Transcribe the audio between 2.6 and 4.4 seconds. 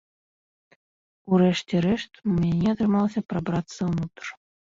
атрымалася прабрацца ўнутр.